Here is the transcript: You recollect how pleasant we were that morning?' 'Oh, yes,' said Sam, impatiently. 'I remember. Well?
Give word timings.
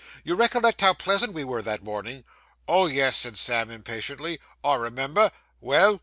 You 0.23 0.33
recollect 0.33 0.81
how 0.81 0.95
pleasant 0.95 1.33
we 1.33 1.43
were 1.43 1.61
that 1.61 1.83
morning?' 1.83 2.23
'Oh, 2.67 2.87
yes,' 2.87 3.17
said 3.17 3.37
Sam, 3.37 3.69
impatiently. 3.69 4.39
'I 4.63 4.73
remember. 4.73 5.31
Well? 5.59 5.99